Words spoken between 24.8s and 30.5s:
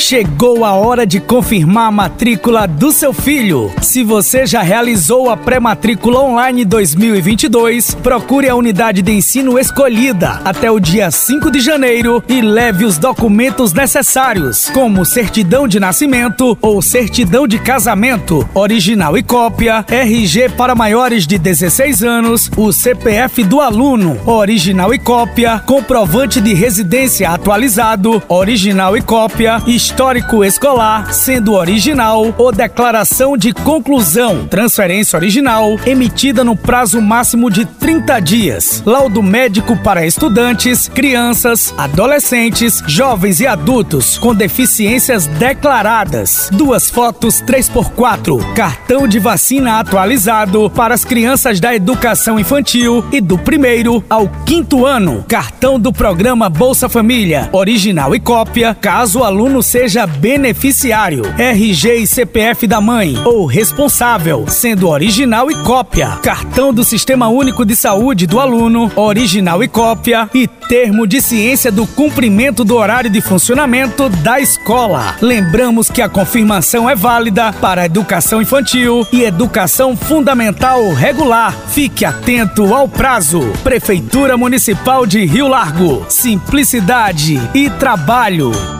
e cópia, comprovante de residência atualizado, original e cópia, histórico